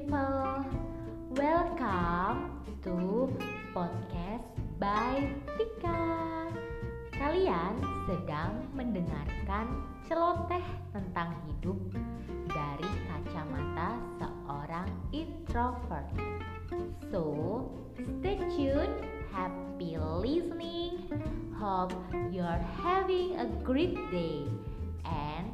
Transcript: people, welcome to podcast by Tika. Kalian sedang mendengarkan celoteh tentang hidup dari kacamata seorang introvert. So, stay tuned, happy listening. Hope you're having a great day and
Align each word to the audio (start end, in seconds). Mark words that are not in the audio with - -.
people, 0.00 0.64
welcome 1.36 2.64
to 2.80 3.28
podcast 3.76 4.48
by 4.80 5.28
Tika. 5.60 6.48
Kalian 7.12 7.84
sedang 8.08 8.64
mendengarkan 8.72 9.84
celoteh 10.08 10.64
tentang 10.96 11.36
hidup 11.44 11.76
dari 12.48 12.88
kacamata 13.12 14.00
seorang 14.16 14.88
introvert. 15.12 16.08
So, 17.12 17.68
stay 18.24 18.40
tuned, 18.56 19.04
happy 19.36 20.00
listening. 20.00 21.12
Hope 21.60 21.92
you're 22.32 22.64
having 22.80 23.36
a 23.36 23.44
great 23.60 24.00
day 24.08 24.48
and 25.04 25.52